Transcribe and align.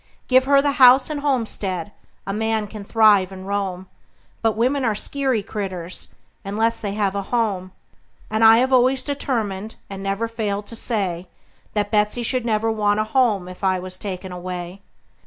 Give 0.27 0.45
her 0.45 0.63
the 0.63 0.71
house 0.81 1.11
and 1.11 1.19
homestead 1.19 1.91
a 2.25 2.33
man 2.33 2.65
can 2.65 2.83
thrive 2.83 3.31
and 3.31 3.45
roam; 3.45 3.87
But 4.41 4.57
women 4.57 4.83
are 4.83 4.95
skeery 4.95 5.43
critters, 5.43 6.07
unless 6.43 6.79
they 6.79 6.93
have 6.95 7.13
a 7.13 7.21
home; 7.21 7.71
And 8.27 8.43
I 8.43 8.57
have 8.57 8.73
always 8.73 9.03
determined, 9.03 9.75
and 9.91 10.01
never 10.01 10.27
failed 10.27 10.65
to 10.69 10.75
say, 10.75 11.27
That 11.73 11.91
Betsey 11.91 12.21
never 12.43 12.71
should 12.71 12.77
want 12.79 12.99
a 12.99 13.03
home 13.03 13.47
if 13.47 13.63
I 13.63 13.77
was 13.77 13.99
taken 13.99 14.31
away. 14.31 14.81